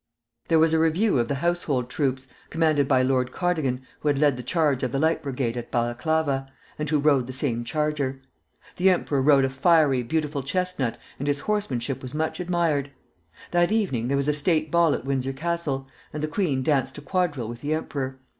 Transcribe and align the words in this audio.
There 0.47 0.57
was 0.57 0.73
a 0.73 0.79
review 0.79 1.19
of 1.19 1.27
the 1.27 1.35
household 1.45 1.87
troops, 1.87 2.27
commanded 2.49 2.87
by 2.87 3.03
Lord 3.03 3.31
Cardigan, 3.31 3.83
who 3.99 4.07
had 4.07 4.17
led 4.17 4.35
the 4.35 4.41
charge 4.41 4.81
of 4.81 4.91
the 4.91 4.97
Light 4.97 5.21
Brigade 5.21 5.55
at 5.55 5.69
Balaclava, 5.69 6.51
and 6.79 6.89
who 6.89 6.97
rode 6.97 7.27
the 7.27 7.33
same 7.33 7.63
charger. 7.63 8.19
The 8.77 8.89
emperor 8.89 9.21
rode 9.21 9.45
a 9.45 9.49
fiery, 9.51 10.01
beautiful 10.01 10.41
chestnut, 10.41 10.97
and 11.19 11.27
his 11.27 11.41
horsemanship 11.41 12.01
was 12.01 12.15
much 12.15 12.39
admired. 12.39 12.89
That 13.51 13.71
evening 13.71 14.07
there 14.07 14.17
was 14.17 14.27
a 14.27 14.33
State 14.33 14.71
ball 14.71 14.95
at 14.95 15.05
Windsor 15.05 15.33
Castle, 15.33 15.87
and 16.11 16.23
the 16.23 16.27
queen 16.27 16.63
danced 16.63 16.97
a 16.97 17.01
quadrille 17.01 17.47
with 17.47 17.61
the 17.61 17.75
emperor. 17.75 18.19